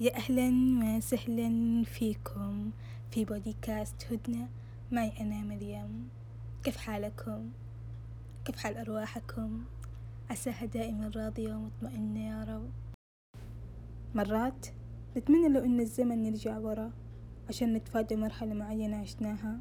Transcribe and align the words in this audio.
يا 0.00 0.16
أهلا 0.16 0.50
وسهلا 0.96 1.84
فيكم 1.84 2.70
في 3.10 3.24
بوديكاست 3.24 4.12
هدنة 4.12 4.48
معي 4.92 5.12
أنا 5.20 5.42
مريم 5.42 6.08
كيف 6.64 6.76
حالكم؟ 6.76 7.50
كيف 8.44 8.56
حال 8.56 8.76
أرواحكم؟ 8.76 9.64
عساها 10.30 10.64
دائما 10.66 11.10
راضية 11.16 11.54
ومطمئنة 11.54 12.28
يا 12.28 12.44
رب 12.44 12.70
مرات 14.14 14.66
نتمنى 15.16 15.48
لو 15.48 15.60
إن 15.60 15.80
الزمن 15.80 16.26
يرجع 16.26 16.58
ورا 16.58 16.92
عشان 17.48 17.72
نتفادى 17.74 18.16
مرحلة 18.16 18.54
معينة 18.54 18.96
عشناها 18.96 19.58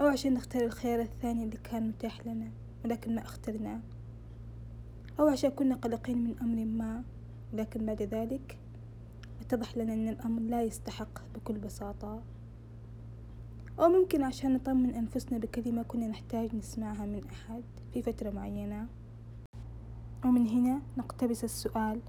أو 0.00 0.06
عشان 0.06 0.34
نختار 0.34 0.62
الخيار 0.62 1.00
الثاني 1.00 1.44
اللي 1.44 1.56
كان 1.56 1.88
متاح 1.88 2.26
لنا 2.26 2.50
ولكن 2.84 3.14
ما 3.14 3.22
اخترناه 3.22 3.80
أو 5.20 5.28
عشان 5.28 5.50
كنا 5.50 5.74
قلقين 5.74 6.24
من 6.24 6.38
أمر 6.38 6.64
ما 6.64 7.04
ولكن 7.52 7.86
بعد 7.86 8.02
ذلك 8.02 8.58
اتضح 9.44 9.76
لنا 9.76 9.94
أن 9.94 10.08
الأمر 10.08 10.42
لا 10.42 10.62
يستحق 10.62 11.18
بكل 11.34 11.58
بساطة. 11.58 12.22
أو 13.78 13.88
ممكن 13.88 14.22
عشان 14.22 14.54
نطمن 14.54 14.94
أنفسنا 14.94 15.38
بكلمة 15.38 15.82
كنا 15.82 16.06
نحتاج 16.06 16.56
نسمعها 16.56 17.06
من 17.06 17.22
أحد 17.24 17.62
في 17.92 18.02
فترة 18.02 18.30
معينة. 18.30 18.86
ومن 20.24 20.46
هنا 20.46 20.82
نقتبس 20.98 21.44
السؤال 21.44 22.00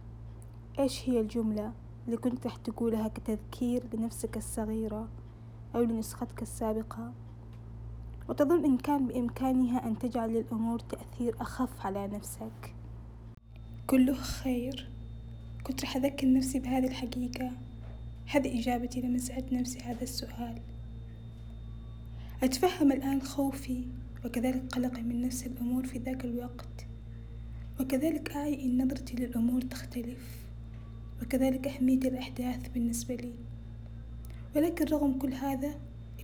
إيش 0.80 1.10
هي 1.10 1.20
الجملة 1.20 1.74
اللي 2.06 2.18
كنت 2.18 2.46
راح 2.46 2.56
تقولها 2.56 3.08
كتذكير 3.08 3.84
لنفسك 3.94 4.38
الصغيرة 4.38 5.08
أو 5.76 5.82
لنسختك 5.82 6.42
السابقة؟ 6.42 7.14
وتظن 8.30 8.66
إن 8.66 8.78
كان 8.78 9.08
بإمكانها 9.08 9.88
أن 9.88 10.00
تجعل 10.00 10.30
للأمور 10.30 10.80
تأثير 10.80 11.36
أخف 11.42 11.86
على 11.86 12.08
نفسك. 12.08 12.76
كله 13.88 14.14
خير. 14.14 14.95
كنت 15.68 15.84
رح 15.84 15.96
أذكر 15.96 16.34
نفسي 16.34 16.60
بهذه 16.60 16.88
الحقيقة. 16.88 17.52
هذه 18.26 18.60
إجابتي 18.60 19.02
لما 19.02 19.18
سألت 19.18 19.54
نفسي 19.54 19.80
هذا 19.80 20.04
السؤال. 20.04 20.62
أتفهم 22.44 22.92
الآن 22.92 23.22
خوفي 23.22 23.84
وكذلك 24.26 24.64
قلقي 24.72 25.02
من 25.02 25.22
نفس 25.22 25.46
الأمور 25.48 25.86
في 25.88 26.00
ذاك 26.00 26.26
الوقت. 26.26 26.86
وكذلك 27.80 28.32
أعي 28.32 28.66
أن 28.66 28.84
نظرتي 28.84 29.16
للأمور 29.16 29.62
تختلف. 29.62 30.46
وكذلك 31.22 31.68
أهمية 31.68 31.98
الأحداث 32.00 32.68
بالنسبة 32.74 33.16
لي. 33.16 33.34
ولكن 34.56 34.86
رغم 34.86 35.18
كل 35.18 35.34
هذا 35.34 35.76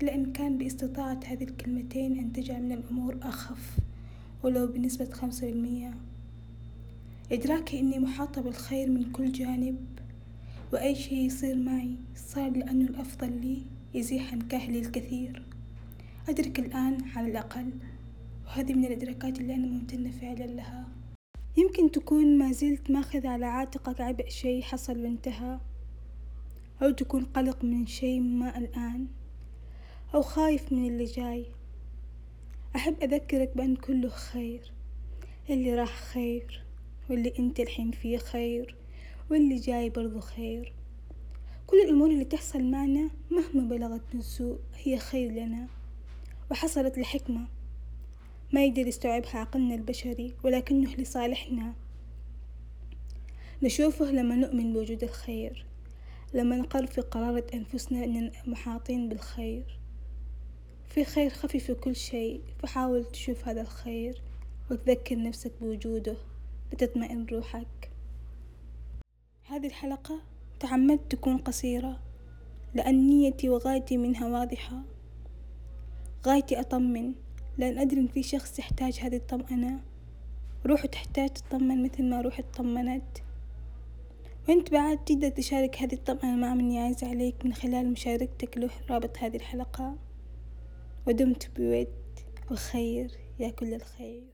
إلا 0.02 0.16
أن 0.16 0.32
كان 0.32 0.58
باستطاعة 0.58 1.20
هذه 1.26 1.44
الكلمتين 1.44 2.20
أن 2.20 2.34
تجعل 2.34 2.64
من 2.64 2.72
الأمور 2.72 3.18
أخف 3.22 3.78
ولو 4.44 4.68
بنسبة 4.68 5.10
خمسة 5.12 5.48
بالمية 5.48 5.94
إدراكي 7.32 7.80
إني 7.80 8.00
محاطة 8.00 8.42
بالخير 8.42 8.90
من 8.90 9.12
كل 9.12 9.32
جانب 9.32 10.00
وأي 10.74 10.96
شيء 10.96 11.18
يصير 11.18 11.56
معي 11.56 11.96
صار 12.16 12.50
لأنه 12.50 12.90
الأفضل 12.90 13.42
لي 13.42 13.62
يزيح 13.94 14.32
عن 14.34 14.42
كاهلي 14.42 14.80
الكثير. 14.80 15.44
أدرك 16.30 16.60
الآن 16.60 16.98
على 17.16 17.28
الأقل 17.32 17.72
وهذه 18.46 18.74
من 18.74 18.86
الإدراكات 18.86 19.40
اللي 19.40 19.56
أنا 19.56 19.68
ممتنة 19.68 20.12
فعلا 20.12 20.46
لها. 20.46 20.88
يمكن 21.58 21.92
تكون 21.92 22.38
ما 22.38 22.52
زلت 22.52 22.92
ماخذ 22.92 23.28
على 23.28 23.46
عاتقك 23.46 24.02
عبء 24.02 24.30
شيء 24.30 24.62
حصل 24.62 25.04
وانتهى 25.04 25.60
أو 26.82 26.92
تكون 26.92 27.26
قلق 27.26 27.64
من 27.64 27.88
شيء 27.88 28.22
ما 28.22 28.58
الآن 28.58 29.08
أو 30.16 30.22
خايف 30.22 30.74
من 30.74 30.88
اللي 30.88 31.06
جاي. 31.06 31.46
أحب 32.76 32.96
أذكرك 33.04 33.58
بأن 33.58 33.76
كله 33.76 34.10
خير 34.10 34.72
اللي 35.50 35.76
راح 35.76 36.04
خير. 36.04 36.71
واللي 37.12 37.34
انت 37.40 37.60
الحين 37.60 37.92
فيه 37.92 38.18
خير 38.18 38.76
واللي 39.30 39.56
جاي 39.56 39.90
برضو 39.90 40.20
خير. 40.20 40.74
كل 41.68 41.78
الأمور 41.82 42.10
اللي 42.10 42.26
تحصل 42.26 42.64
معنا 42.64 43.10
مهما 43.32 43.70
بلغت 43.70 44.02
من 44.14 44.22
سوء 44.22 44.60
هي 44.76 44.98
خير 44.98 45.32
لنا 45.32 45.68
وحصلت 46.52 46.98
لحكمة. 46.98 47.48
ما 48.54 48.66
يقدر 48.66 48.88
يستوعبها 48.88 49.38
عقلنا 49.38 49.76
البشري 49.76 50.34
ولكنه 50.44 50.96
لصالحنا. 50.96 51.74
نشوفه 53.64 54.12
لما 54.12 54.36
نؤمن 54.36 54.74
بوجود 54.74 55.04
الخير 55.04 55.66
لما 56.34 56.58
نقر 56.58 56.86
في 56.86 57.02
قرارة 57.02 57.46
أنفسنا 57.54 58.04
أننا 58.04 58.32
محاطين 58.46 59.10
بالخير. 59.10 59.80
في 60.90 61.04
خير 61.06 61.30
خفي 61.30 61.60
في 61.60 61.74
كل 61.74 61.96
شيء 61.96 62.42
فحاول 62.60 63.06
تشوف 63.06 63.48
هذا 63.48 63.62
الخير 63.62 64.22
وتذكر 64.72 65.24
نفسك 65.24 65.52
بوجوده. 65.62 66.31
لتطمئن 66.74 67.26
روحك. 67.32 67.92
هذه 69.44 69.68
الحلقة 69.68 70.22
تعمدت 70.60 71.12
تكون 71.12 71.38
قصيرة 71.38 72.00
لأن 72.74 73.08
نيتي 73.08 73.50
وغايتي 73.50 73.98
منها 73.98 74.28
واضحة. 74.28 74.82
غايتي 76.26 76.60
أطمن 76.60 77.14
لأن 77.58 77.78
أدري 77.78 78.02
إن 78.02 78.08
في 78.08 78.24
شخص 78.24 78.60
يحتاج 78.60 79.00
هذه 79.00 79.16
الطمأنة. 79.16 79.82
روحه 80.66 80.88
تحتاج 80.88 81.30
تطمن 81.30 81.84
مثل 81.84 82.04
ما 82.04 82.22
روحي 82.22 82.44
اطمنت. 82.44 83.18
وأنت 84.50 84.72
بعد 84.72 85.04
تقدر 85.06 85.30
تشارك 85.30 85.78
هذه 85.78 85.94
الطمأنة 85.94 86.36
مع 86.36 86.54
من 86.54 86.72
يعز 86.72 87.04
عليك 87.04 87.46
من 87.46 87.54
خلال 87.54 87.92
مشاركتك 87.92 88.58
له 88.58 88.70
رابط 88.90 89.18
هذه 89.18 89.36
الحلقة. 89.36 89.96
ودمت 91.08 91.52
بود 91.58 91.88
وخير 92.52 93.12
يا 93.40 93.50
كل 93.50 93.74
الخير. 93.74 94.32